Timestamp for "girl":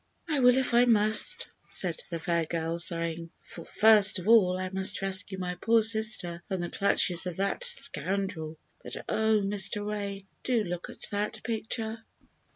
2.45-2.79